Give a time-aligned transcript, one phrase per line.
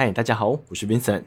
[0.00, 1.24] 嗨，大家好，我是 Vincent。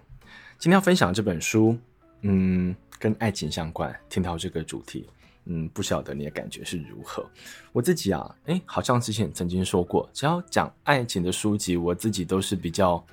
[0.58, 1.78] 今天要分享这本书，
[2.22, 3.94] 嗯，跟爱情相关。
[4.08, 5.10] 听到这个主题，
[5.44, 7.30] 嗯，不晓得你的感觉是如何？
[7.74, 13.06] 我自己啊，诶，好像之前曾经说过，只要讲爱情的书籍，我自己都是比较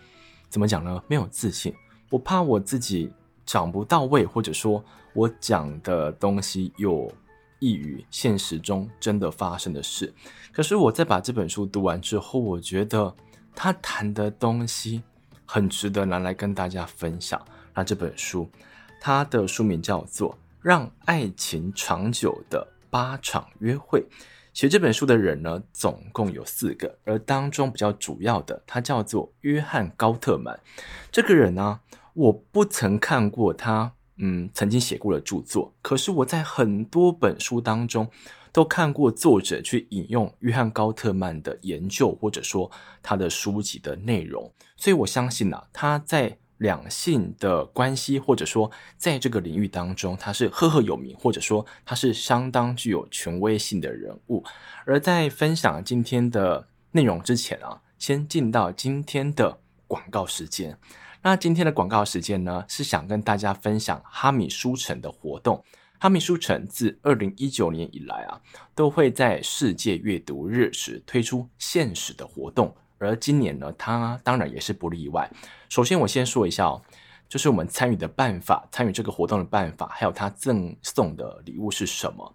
[0.48, 1.02] 怎么讲呢？
[1.08, 1.74] 没有自信，
[2.08, 3.10] 我怕我自己
[3.44, 4.80] 讲不到位，或者说
[5.12, 7.12] 我讲的东西有
[7.58, 10.14] 异于现实中真的发生的事。
[10.52, 13.12] 可是我在把这本书读完之后，我觉得
[13.56, 15.02] 他谈的东西。
[15.50, 17.42] 很值得拿来跟大家分享。
[17.74, 18.46] 那这本书，
[19.00, 24.00] 它的书名叫做《让爱情长久的八场约会》。
[24.52, 30.60] 写这本书的人呢，总共有四个，而当中比较主要的，他叫做约翰·高特曼。
[31.10, 31.80] 这个人呢，
[32.12, 35.72] 我不曾看过他，嗯，曾经写过的著作。
[35.80, 38.10] 可是我在很多本书当中。
[38.58, 42.68] 都看过作者去引用约翰高特曼的研究，或者说
[43.00, 54.42] 他的书籍的内容，所以我相信啊，他在两性的关系，或者说在这个领域当中，他是赫赫有名，或者说他是相当具有权威性的人物。
[54.84, 60.76] 而在分享今天的内容之前啊，先进到今天的广告时间。
[61.22, 65.62] 那今天的广告时间呢，是想跟大家分享哈米书城的活动。
[66.00, 68.40] 哈米书城自二零一九年以来啊，
[68.74, 75.28] 都会在世界阅读日时推出限时的活动，而今年呢，它当然也是不例外。
[75.68, 76.80] 首先，我先说一下哦，
[77.28, 82.32] 就是我们参与的办法，参与这个活动的办法，还有它赠送的礼物是什么？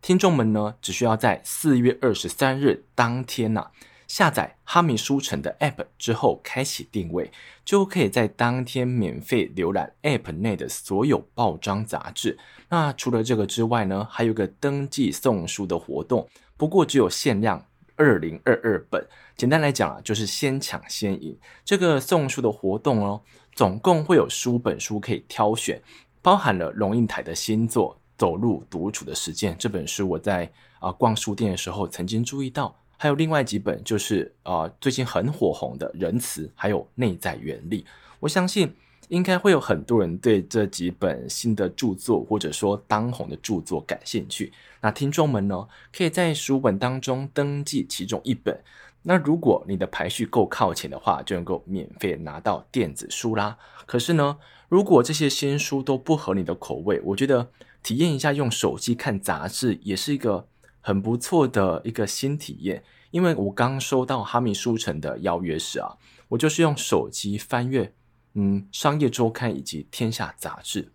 [0.00, 3.70] 听众们呢，只需要在四月二十三日当天呐、啊。
[4.12, 7.32] 下载哈米书城的 App 之后，开启定位，
[7.64, 12.38] 就可以在当天免费浏览 App 内的所有报章杂志。
[12.68, 17.64] 那除了这个之外呢，还有个登记送书的活动，不过只有限量
[17.96, 19.02] 二零二二本。
[19.34, 21.34] 简单来讲啊，就是先抢先赢。
[21.64, 23.22] 这个送书的活动哦，
[23.54, 25.82] 总共会有十五本书可以挑选，
[26.20, 32.76] 包含了龙应台的新作《走入独处的时间》这本书，我在啊、逛书店的时候曾经注意到。
[33.02, 37.82] 还有另外几本，就是啊、最近很火红的《仁慈》，还有《内在原力》。
[38.20, 38.72] 我相信
[39.08, 44.52] 应该会有很多人对这几本新的著作，或者说当红的著作感兴趣。
[44.80, 48.56] 那听众们呢，可以在书本当中登记其中一本。
[49.02, 53.58] 那如果你的排序够靠前的话，就能够免费拿到电子书啦。
[53.84, 57.50] 可是呢，如果这些新书都不合你的口味，我觉得
[57.82, 60.46] 体验一下用手机看杂志也是一个。
[60.82, 65.96] 很不错的一个新体验，因为我刚收到哈米书城的邀约时啊，
[66.28, 67.94] 我就是用手机翻阅，
[68.34, 70.92] 嗯，商业周刊以及天下杂志。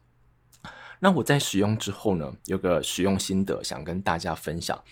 [0.99, 4.83] 那我在使用之后呢，有个使用心得想跟大家分享，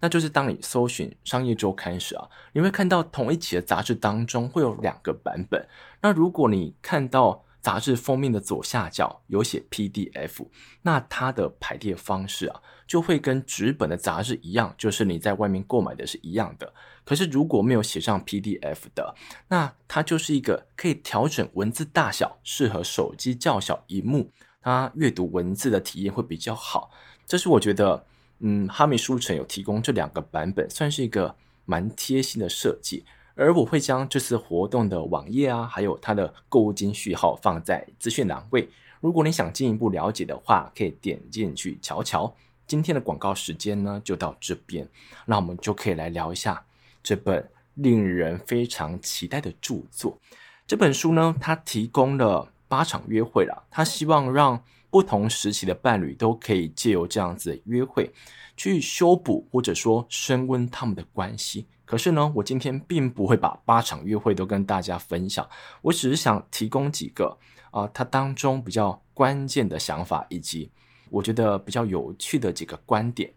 [0.00, 5.68] 那就是当你搜寻商业周刊时啊，你会看到同一期的杂志当中会有两个版本。
[6.02, 10.46] 那如果你看到杂志封面的左下角有写 PDF，
[10.82, 16.72] 那它的排列方式啊，就会跟纸本的杂志一样，就是你在外面购买的是一样的。
[17.04, 19.14] 可是如果没有写上 PDF 的，
[19.48, 24.30] 那它就是一个可以调整文字大小，适合手机较小萤幕，
[24.62, 26.90] 它阅读文字的体验会比较好。
[27.26, 28.04] 这是我觉得，
[28.38, 33.04] 嗯，哈密书城有提供这两个版本，算是一个蛮贴心的设计。
[33.40, 38.68] 而我会将这次活动的网页啊，还有它的购物金序号放在资讯栏位。
[39.00, 42.30] 如果你想进一步了解的话，可以点进去瞧瞧。
[42.66, 44.86] 今天的广告时间呢，就到这边，
[45.24, 46.62] 那我们就可以来聊一下
[47.02, 50.18] 这本令人非常期待的著作。
[50.66, 58.12] 这本书呢，它提供了八场约会了，它希望让不同时期的伴侣都可以借由这样子的约会，
[58.54, 61.64] 去修补或者说升温他们的关系。
[61.90, 65.44] 可是呢，我今天并不会把八场约会都跟大家分享，
[65.82, 67.36] 我只是想提供几个
[67.72, 70.70] 啊、它当中比较关键的想法，以及
[71.10, 73.34] 我觉得比较有趣的几个观点。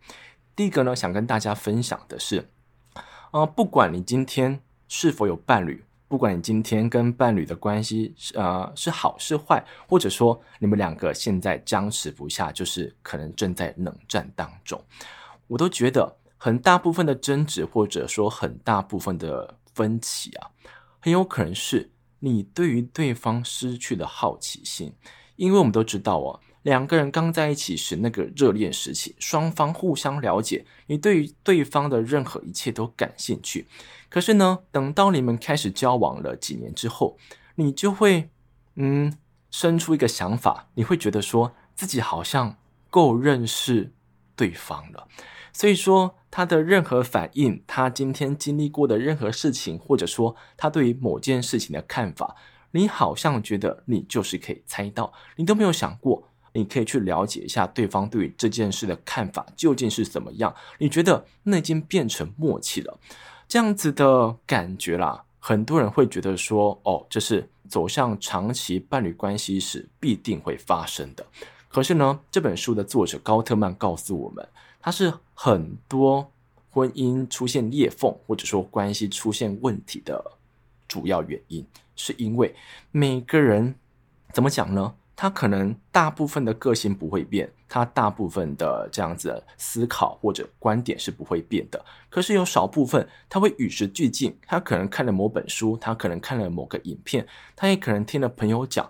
[0.55, 2.47] 第一个呢，想跟大家分享的是，
[3.31, 14.79] 啊、呃，不管你今天是否有伴侣，不管你今天跟伴侣的关系是呃是好是坏，或者说你们两个现在僵持不下，就是可能正在冷战当中，
[15.47, 16.15] 我都觉得。
[16.43, 20.49] 很大部分的争执，或者说很大部分的分歧啊，
[20.99, 24.93] 很有可能是你对于对方失去了好奇心。
[25.37, 33.65] 因为我们都知道哦，两个人刚在一起时那个热恋时期，双方互相了解，你对于对方的任何一切都感兴趣。
[34.09, 37.17] 可是呢，等到你们开始交往了几年之后，
[37.55, 38.29] 你就会
[38.75, 39.17] 嗯
[39.49, 42.57] 生出一个想法，你会觉得说自己好像
[42.89, 43.93] 够认识
[44.35, 45.07] 对方了。
[45.53, 52.35] 所以说，他的任何反应，他今天经历过的任何事情，或者说他对于某件事情的看法，
[52.71, 60.53] 你好像觉得你就是可以猜到，你都没有想过，你可以去了解一下对方对于这件事的看法究竟是怎么样。
[60.79, 62.99] 你觉得那已经变成默契了，
[63.47, 71.23] 这样子的感觉啦，很多人会觉得说，哦，这是走向长期伴侣关系时必定会发生的。
[71.69, 74.47] 可是呢，这本书的作者高特曼告诉我们，
[74.83, 76.29] 他是很多
[76.69, 80.33] 婚姻出现裂缝或者说关系出现问题的
[80.87, 81.65] 主要原因，
[81.95, 82.53] 是因为
[82.91, 83.73] 每个人
[84.33, 84.93] 怎么讲呢？
[85.15, 91.85] 他可能大部分的个性不会变，他大部分的这样子的思考或者观点是不会变的。
[92.09, 97.25] 可是有少部分他会与时俱进，他可能看了某本书，他可能看了某个影片，
[97.55, 98.89] 他也可能听了朋友讲，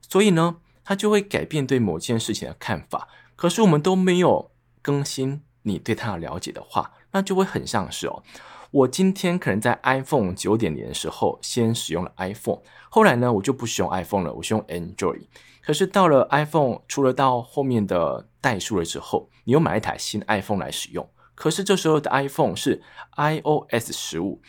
[0.00, 3.08] 所以呢，他就会改变对某件事情的看法。
[3.34, 4.50] 可是我们都没有
[4.86, 8.22] 更新你对它的了解的话，那就会很像是哦。
[8.70, 15.26] 我今天可能在 iPhone 九点零的时候先使用了 iPhone，后来呢，我就不使用 iPhone 了，我是用 Android。
[15.60, 21.08] 可是到了 iPhone 出了到后面的代数了之后，你又买一台新 iPhone 来使用。
[21.34, 22.80] 可是这时候的 iPhone 是
[23.16, 24.40] iOS 十五，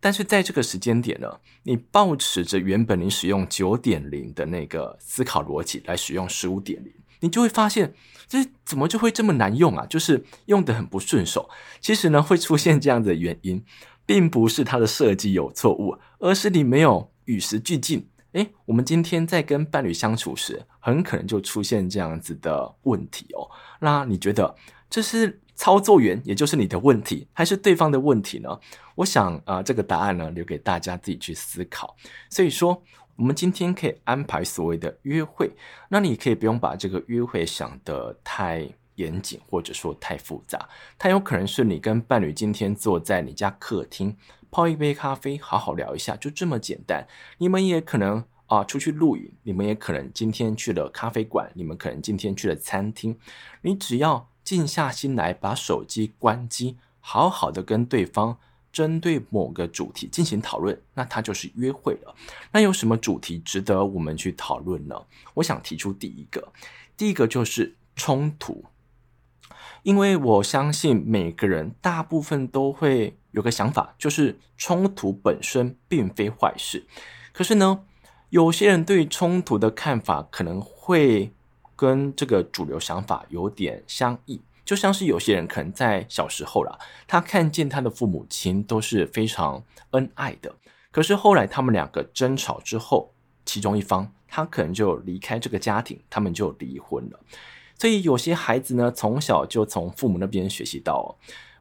[0.00, 6.92] 但是在这个时间点呢，你抱持着原本你使用九点零的那个思考逻辑来使用十五点零。
[7.20, 7.94] 你就会发现，
[8.28, 9.86] 这怎么就会这么难用啊？
[9.86, 11.48] 就是用得很不顺手。
[11.80, 13.64] 其实呢，会出现这样的原因，
[14.04, 18.08] 并不是它的设计有错误，而是你没有与时俱进。
[18.32, 23.48] 诶，我们今天在跟伴侣相处时，很可能就出现这样子的问题哦。
[23.80, 24.54] 那你觉得
[24.90, 28.50] 这是操作员，也就是你的问题，还是对方的问题呢？
[28.96, 31.96] 我想啊，这个答案呢，留给大家自己去思考。
[32.28, 32.82] 所以说。
[33.16, 35.50] 我们今天可以安排所谓的约会，
[35.88, 40.68] 那你可以不用把这个约会想得太严谨，或者说太复杂。
[40.98, 44.16] 它有可能是你跟伴侣今天坐在你家客厅，
[44.50, 47.06] 泡一杯咖啡，好好聊一下，就这么简单。
[47.38, 53.18] 你们也可能啊出去露营，你们也可能今天去了咖啡馆，你们可能今天去了餐厅。
[53.62, 58.38] 你只要静下心来，把手机关机，好好的跟对方。
[58.76, 62.14] 针对某个主题进行讨论，那它就是约会了。
[62.52, 65.02] 那有什么主题值得我们去讨论呢？
[65.32, 66.52] 我想提出第一个，
[66.94, 68.66] 第一个就是冲突，
[69.82, 76.84] 因为我相信每个人大部分都会有个想法，就是冲突本身并非坏事。
[77.32, 77.82] 可是呢，
[78.28, 81.32] 有些人对冲突的看法可能会
[81.74, 84.42] 跟这个主流想法有点相异。
[84.66, 86.76] 就像是有些人可能在小时候啦，
[87.06, 90.52] 他看见他的父母亲都是非常恩爱的，
[90.90, 93.14] 可是后来他们两个争吵之后，
[93.44, 97.20] 其中一方他可能就离开这个家庭，他们就离婚了。
[97.78, 101.16] 所以有些孩子呢，从小就从父母那边学习到，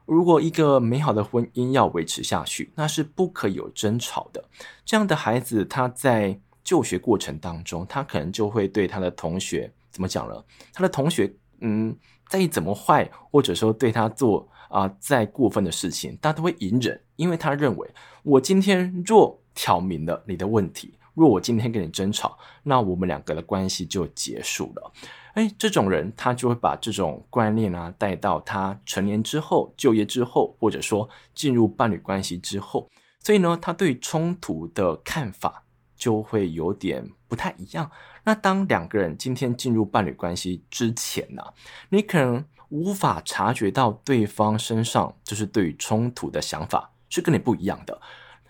[0.08, 4.44] 如果一个美好的婚姻要维持下去，那是不可以有争吵的。
[4.84, 10.44] 这样的孩子他在就学过程当中，他可能就会对他的同学怎么讲了？
[10.74, 11.96] 他的同学，嗯。
[12.28, 17.90] 再怎么坏，或者说对他做啊、再过分的事情，他都会隐忍，因为他认为
[18.24, 24.92] 我今天若挑明了你的问题，若我今天跟你争吵，那我们两个的关系就结束了。
[25.36, 32.90] 哎，这种人他就会把这种观念啊带到他成年之后、就业之后，或者说进入伴侣关系之后，
[33.22, 35.64] 所以呢，他对冲突的看法
[35.96, 37.90] 就会有点不太一样。
[38.26, 41.42] 那当两个人今天进入伴侣关系之前呢、
[41.90, 48.02] 你可能无法察觉到对方身上就是对于冲突的想法是跟你不一样的。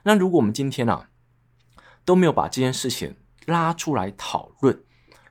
[0.03, 1.09] 那如果我们今天啊
[2.03, 3.15] 都没有把这件事情
[3.45, 4.81] 拉出来讨论，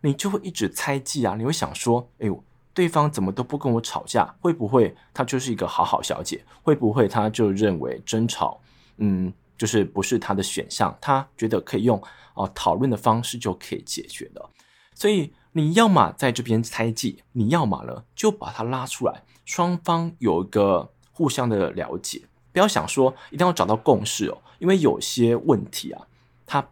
[0.03, 4.35] 你就会一直猜忌啊，你会想说，哎呦，对方怎么都不跟我吵架？
[4.41, 6.45] 会不会他就是一个好好小姐？
[6.63, 8.61] 会不会他就认为争吵，
[8.99, 10.97] 嗯，就是不是他的选项？
[11.01, 12.03] 他觉得可以用。
[12.37, 14.51] 哦，讨论的方式就可以解决了。
[14.93, 22.23] 所以你要么在这边猜忌，你要么呢就把它拉出来，双方有一个互相的了解。
[22.53, 26.09] 不要想说一定要找到共识哦，因为有些问题啊，
[26.45, 26.69] 他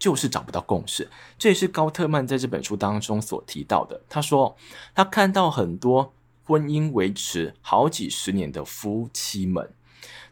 [0.00, 1.08] 就是找不到共识。
[1.38, 4.02] 这也是高特曼在这本书当中所提到的。
[4.08, 4.56] 他说
[4.96, 6.12] 他看到很多
[6.42, 9.72] 婚姻维持好几十年的夫妻们。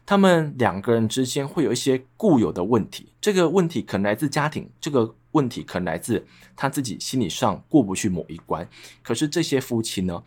[0.05, 6.25] 他们两个人之间会有一些固有的问题，这个问题可能来自家庭，这个问题可能来自
[6.55, 8.67] 他自己心理上过不去某一关。
[9.01, 10.23] 可是这些夫妻呢，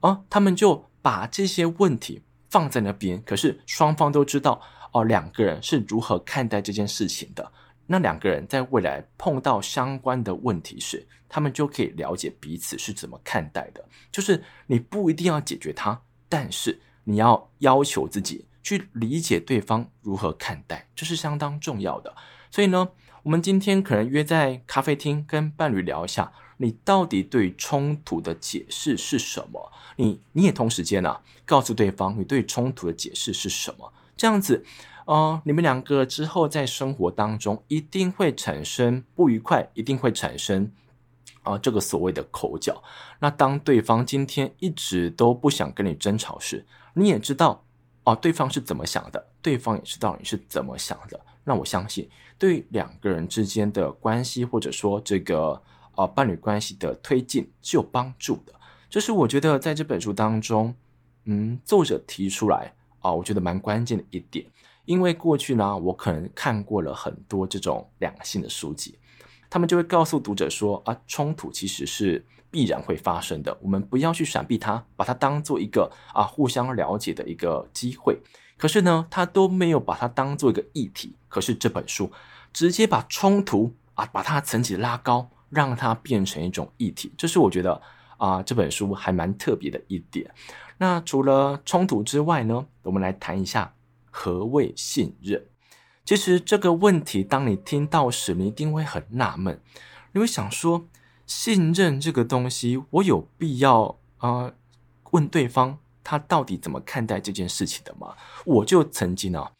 [0.00, 4.60] 哦，他们就把这些问题放在那边，可是双方都知道
[4.92, 7.52] 哦，两个人是如何看待这件事情的。
[7.88, 13.84] 那两个人在未来碰到相关的问题时，他们就可以了解彼此是怎么看待的。
[14.10, 18.44] 就是你不一定要解决它，但是你要要求自己。
[18.66, 22.16] 去理解对方如何看待，这是相当重要的。
[22.50, 22.88] 所以呢，
[23.22, 29.70] 我们今天可能约在咖啡厅跟伴侣聊一下，你到底对冲突的解释是什么？
[29.94, 33.92] 你你也同时间呢、啊，告诉对方你对冲突的解释是什么？
[34.16, 34.64] 这样子，
[35.04, 40.72] 呃，你们两个之后在生活当中一定会产生不愉快，一定会产生
[41.44, 42.82] 啊、这个所谓的口角。
[43.20, 47.62] 那当对方今天一直都不想跟你争吵时，你也知道
[48.06, 51.20] 哦、对方是怎么想的，对方也知道你是怎么想的。
[51.42, 52.08] 那我相信，
[52.38, 55.60] 对两个人之间的关系，或者说这个
[55.96, 58.52] 呃伴侣关系的推进是有帮助的。
[58.88, 60.72] 这是我觉得在这本书当中，
[61.24, 64.46] 嗯，作者提出来啊、我觉得蛮关键的一点。
[64.84, 68.96] 因为过去呢，我可能看过了很多这种两性的书籍，
[69.50, 78.18] 他们就会告诉读者说啊，冲突其实是必然会发生的，我们不要去闪避它，把它当做一个啊互相了解的一个机会。
[78.56, 81.14] 可是呢，他都没有把它当做一个议题。
[81.28, 82.10] 可是这本书
[82.52, 87.12] 直接把冲突啊，把它层级拉高，让它变成一种议题。
[87.18, 87.82] 这是我觉得
[88.16, 90.30] 啊，这本书还蛮特别的一点。
[90.78, 93.74] 那除了冲突之外呢，我们来谈一下
[94.10, 95.44] 何谓信任。
[96.06, 99.60] 其实这个问题，当你听到时，你一定会很纳闷，
[100.12, 100.86] 你会想说，
[101.26, 104.52] 信任这个东西，我有必要啊
[105.10, 105.76] 问对方？
[106.08, 108.14] 他到底怎么看待这件事情的吗？
[108.44, 109.50] 我就曾经啊，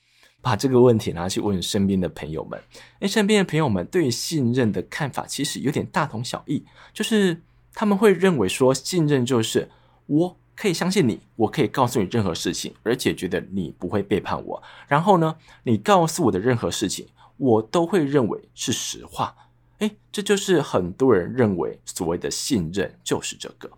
[0.40, 2.62] 把这个问题拿去问身边的朋友们，
[3.00, 7.42] 诶，身边的朋友们对信任的看法其实有点大同小异，就是
[7.74, 9.68] 他们会认为说，信任就是
[10.06, 14.62] 我可以相信你，我可以告诉你任何事情，而且觉得你不会背叛我。
[14.86, 17.08] 然后呢，你告诉我的任何事情，
[17.38, 19.34] 我都会认为是实话。
[19.78, 23.70] 诶，这就是很多人认为所谓的信任，就是这个。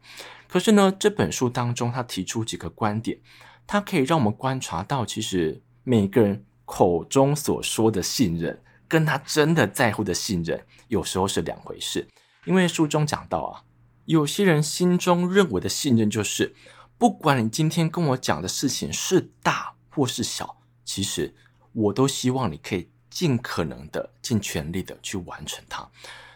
[0.47, 3.19] 可是呢，这本书当中他提出几个观点，
[3.67, 12.07] 它可以让我们观察到，其实每个人口中所说的信任，跟他真的在乎的信任，有时候是两回事。
[12.47, 13.65] 因为书中讲到啊，
[14.07, 16.55] 有些人心中认为的信任，就是
[16.97, 21.35] 不管你今天跟我讲的事情是大或是小，其实
[21.73, 25.89] 我都希望你可以尽可能的、尽全力的去完成它。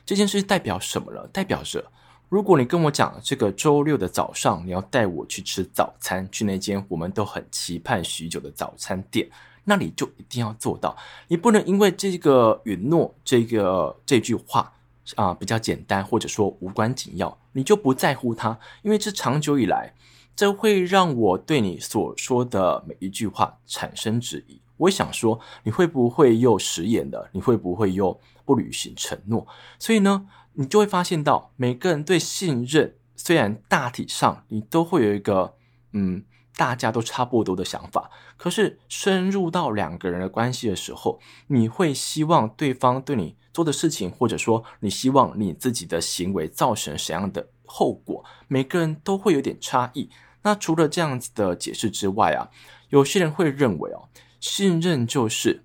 [0.04, 1.26] 这件事代表什么了？
[1.32, 1.84] 代表着。
[2.28, 9.28] 如果你跟我讲这个周六的早上，你要带我去吃早餐，去那间我们都很期盼许久的早餐店，
[9.64, 10.96] 那你就一定要做到。
[11.28, 14.72] 你不能因为这个允诺，这个这句话
[15.14, 19.92] 啊、比较简单，或者说无关紧要，你就不在乎它，因为这长久以来，
[20.34, 24.60] 这会让我对你所说的每一句话产生质疑。
[24.78, 27.30] 我想说，你会不会又食言的？
[27.32, 29.46] 你会不会又不履行承诺？
[29.78, 35.54] 所以呢，你就会发现到，每个人对信任，虽然大体上你都会有一个，
[35.92, 36.24] 嗯，
[36.56, 50.10] 大家都差不多的想法，可是深入到两个人的关系的时候，你会希望对方对你做的事情，或者说你希望你自己的行为造成什么样的后果，每个人都会有点差异。
[50.42, 52.50] 那除了这样子的解释之外啊，
[52.90, 55.64] 有些人会认为哦，信任就是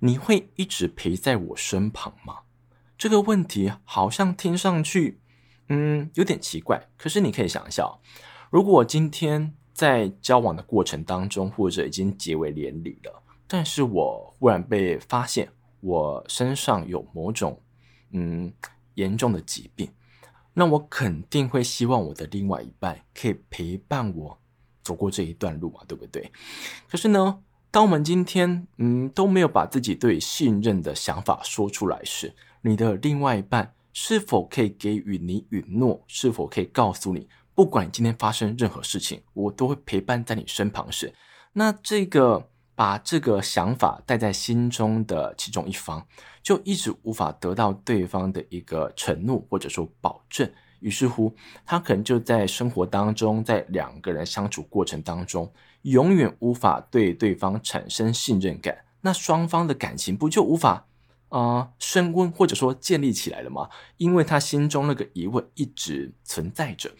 [0.00, 2.40] 你会一直陪在我身旁吗？
[2.98, 5.20] 这个问题好像听上去，
[5.68, 6.88] 嗯，有点奇怪。
[6.98, 7.88] 可是你可以想一下，
[8.50, 15.48] 如果今天在交往的过程当中，或者已经结为连理了，但是我忽然被发现
[15.80, 17.60] 我身上有某种
[18.10, 18.52] 嗯
[18.94, 19.88] 严重的疾病，
[20.54, 24.38] 那我肯定会希望我的另外一半可以陪伴我
[24.82, 26.30] 走过这一段路嘛，对不对？
[26.90, 27.38] 可是呢，
[27.70, 36.02] 当我们今天嗯都没有把自己对信任的想法说出来时，你的另外一半是否可以给予你允诺？
[36.06, 41.14] 是否可以告诉你，不管你今天发生任何事情，我都会陪伴在你身旁时，
[41.52, 42.48] 那这个
[42.82, 46.04] 把这个想法带在心中的其中一方，
[46.42, 50.50] 就一直无法得到对方的一个承诺或者说保证。
[50.80, 51.32] 于是乎，
[51.64, 55.48] 他可能就在生活当中，在两个人相处过程当中，
[55.82, 58.76] 永远无法对对方产生信任感。
[59.02, 60.88] 那双方的感情不就无法？
[61.28, 63.68] 啊、呃，升温或者说建立起来了吗？
[63.96, 66.90] 因为他心中那个疑问一直存在着，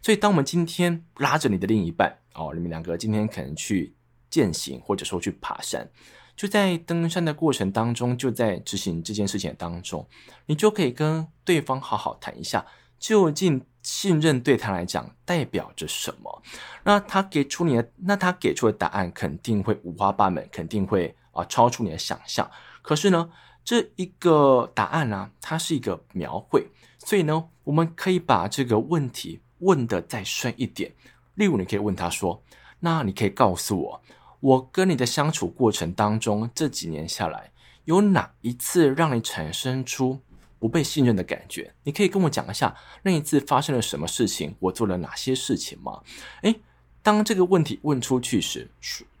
[0.00, 3.92] 所以当我们今天拉着你的另一半哦，你们两个今天可能去
[4.32, 5.86] 践行或者说去爬山，
[6.34, 10.08] 就在登山的过程当中，就在执行这件事情当中，
[10.46, 12.64] 你就可以跟对方好好谈一下，
[12.98, 16.42] 究竟信任对他来讲代表着什么？
[16.84, 22.50] 那他给出你的，那他给出的答案肯定会五花八门，肯定会啊超出你的想象。
[22.80, 23.30] 可是呢，
[23.62, 26.66] 这一个答案呢、它是一个描绘，
[26.98, 30.90] 所以呢，我们可以把这个问题问得再深一点。
[31.34, 32.42] 例如，你可以问他说
[32.80, 34.02] ：“那你可以告诉我，
[34.42, 37.52] 我跟你的相处过程当中，这几年下来，
[37.84, 40.18] 有哪一次让你产生出
[40.58, 41.72] 不被信任的感觉？
[41.84, 46.02] 你可以跟我讲一下那一次发生了什么事情，我做了哪些事情吗？
[46.40, 46.56] 诶，
[47.04, 48.68] 当这个问题问出去时，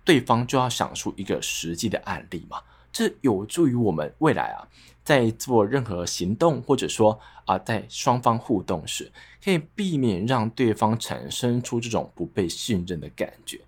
[0.04, 2.60] 对方就要想出一个实际的案例嘛。
[2.90, 4.66] 这有助于我们未来啊，
[5.04, 9.10] 在做任何行动，或者说啊，在双方互动时，
[9.42, 13.60] 可以避免让对方产生出这种不被信任的感觉。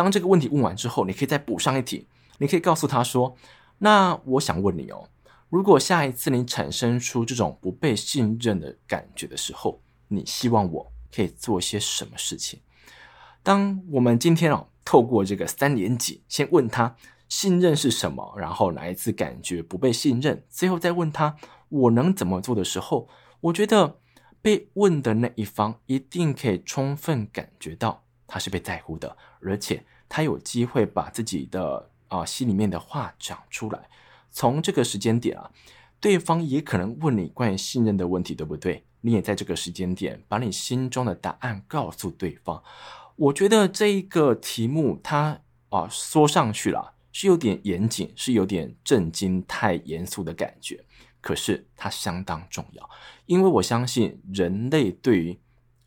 [0.00, 2.06] 当这个问题问完之后，你可以再补上一题，
[2.38, 3.36] 你可以告诉他说
[3.76, 5.06] ：“那我想问你哦，
[5.50, 12.60] 如果下一次你产生出这种不被信任的感觉的时候，你希望我可以做些什么事情？”
[13.44, 16.96] 当我们今天哦，透过这个三连击，先问他。
[17.28, 18.34] 信任是什么？
[18.36, 20.42] 然后哪一次感觉不被信任？
[20.48, 21.36] 最后再问他
[21.68, 23.08] 我能怎么做的时候，
[23.40, 24.00] 我觉得
[24.42, 33.90] 被问的那一方一定可以充分感觉到他是被在乎的，而且他有机会把自己的啊、心里面的话讲出来。
[34.30, 35.50] 从这个时间点啊，
[36.00, 38.84] 对方也可能问你关于信任的问题，对不对？
[39.00, 42.62] 你也在这个时间点把你心中的答案告诉对方。
[43.16, 46.94] 我觉得这一个题目它啊说上去了。
[47.12, 50.84] 是有点严谨，是有点震惊、太严肃的感觉。
[51.20, 52.88] 可是它相当重要，
[53.26, 55.36] 因为我相信人类对于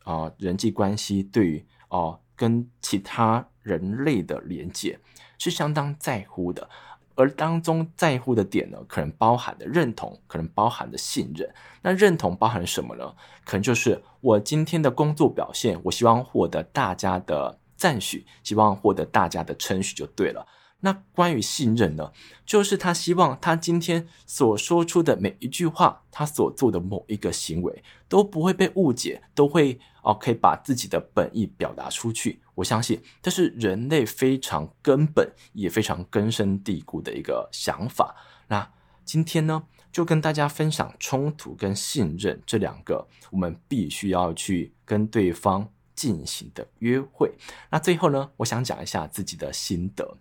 [0.02, 4.98] 啊、人际关系，对于哦、跟其他人类的连接
[5.38, 6.68] 是相当在乎的。
[7.16, 11.48] 而当中在乎的点呢，可能包含的认同，可能包含的信任。
[11.80, 13.14] 那认同包含什么呢？
[13.44, 20.44] 可能就是我今天的工作表现，我希望获得大家的赞许，希望获得大家的称许，就对了。
[20.84, 22.12] 那关于信任呢，
[22.44, 32.42] 就是他希望他今天所说出的每一句话，他所做的某一个行为都不会被误解，都会哦可以把自己的本意表达出去。
[32.54, 38.14] 我相信这是人类非常根本也非常根深蒂固的一个想法。
[38.48, 38.70] 那
[39.06, 47.32] 今天呢，就跟大家分享冲突跟信任这两个我们必须要去跟对方进行的约会。
[47.70, 50.18] 那最后呢，我想讲一下自己的心得。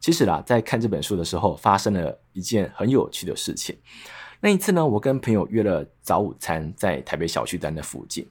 [0.00, 3.76] 其实啦，在看这本书的时候，发生了一件很有趣的事情。
[4.40, 8.28] 那一次呢，我跟朋友约了早午餐，在台北小巨蛋的附近。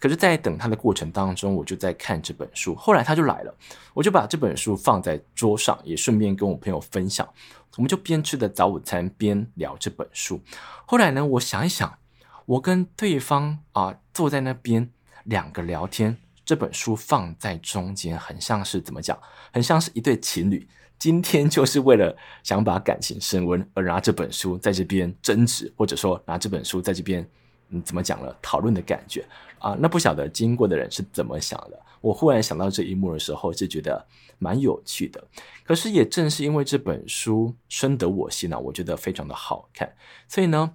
[0.00, 2.74] 可是，在等他的过程当中，我就在看这本书。
[2.74, 3.54] 后来他就来了，
[3.94, 7.28] 我就把这本书放在桌上，也顺便跟我朋友分享。
[7.76, 10.40] 我们就边吃的早午餐边聊这本书。
[10.86, 11.98] 后来呢，我想一想，
[12.46, 14.90] 我跟对方啊坐在那边
[15.22, 16.16] 两个聊天，
[16.52, 19.18] 这本书放在中间，很像是怎么讲？
[19.50, 20.68] 很像是一对情侣。
[20.98, 27.26] 今天就是为了想把感情升温而拿这本书在这边争执，或者说拿这本书在这边，
[27.70, 28.36] 嗯，怎么讲了？
[28.42, 29.24] 讨论的感觉
[29.60, 31.80] 啊，那不晓得经过的人是怎么想的。
[32.02, 34.06] 我忽然想到这一幕的时候，就觉得
[34.38, 35.26] 蛮有趣的。
[35.64, 39.90] 可是也正是因为这本书深得我心啊，我觉得非常的好看，
[40.28, 40.74] 所以呢，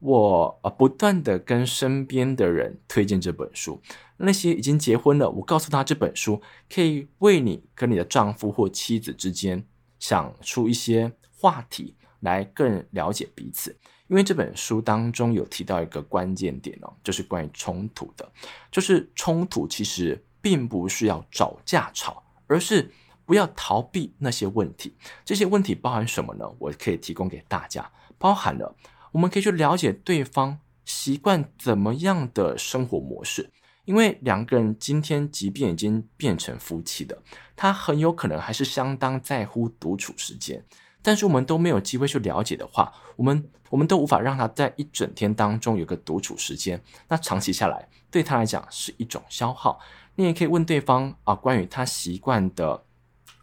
[0.00, 3.80] 我呃不断的跟身边的人推荐这本书。
[4.16, 9.64] 那些已经结婚了，我告诉他这本书可以为你跟你的丈夫或妻子之间
[9.98, 13.76] 想出一些话题来更了解彼此。
[14.08, 18.26] 因为这本书当中有提到一个关键点哦，就是关于冲突的，
[18.72, 22.90] 就是冲突其实并不是要找架吵，而是
[23.26, 24.96] 不要逃避那些问题。
[25.24, 26.50] 这些问题包含什么呢？
[26.58, 28.74] 我可以提供给大家，包含了
[29.12, 33.50] 我们可以去了解对方习惯怎么样的生活模式。
[33.84, 37.22] 因为两个人今天即便已经变成夫妻的，
[37.56, 40.62] 他很有可能还是相当在乎独处时间。
[41.00, 46.82] 但是我们都没有机会去了解的话，我们我们都无法让他在一整天当中有个独处时间。
[47.08, 49.80] 那长期下来，对他来讲是一种消耗。
[50.16, 52.84] 你也可以问对方啊，关于他习惯的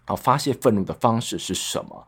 [0.04, 2.06] 啊发泄愤怒的方式是什么？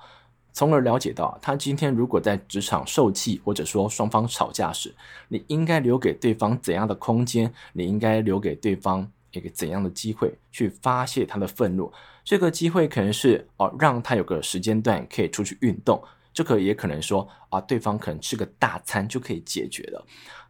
[0.57, 4.91] 从而了解到，他今天如果在职场受气，或者说双方吵架时，
[5.27, 7.53] 你应该留给对方怎样的空间？
[7.73, 11.93] 你应该留给对方一个怎样的机会去发泄他的愤怒？
[12.23, 20.03] 这个机会可能是哦，让他有个时间段可以出去运动，这个也可能说啊，对方可能吃个大餐就可以解决了。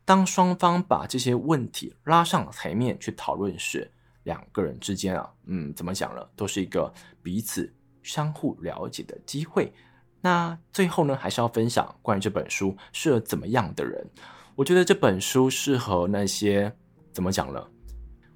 [0.05, 3.91] 当双方把这些问题拉上台面去讨论时，
[4.23, 6.25] 两个人之间啊，嗯，怎么讲呢？
[6.33, 7.69] 都是一个彼此
[8.01, 9.73] 相互了解的机会。
[10.21, 14.05] 那最后呢，还是要分享关于这本书适合怎么样的人。
[14.55, 16.71] 我觉得这本书适合那些
[17.13, 17.63] 怎么讲呢？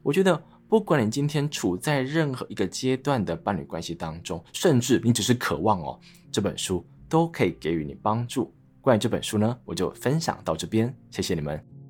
[0.03, 5.99] 我觉得不管你今天处在任何一个阶段的伴侣关系当中，甚至你只是渴望哦，
[6.31, 8.53] 这本书都可以给予你帮助。
[8.79, 11.80] 关于这本书呢，我就分享到这边，谢谢你们。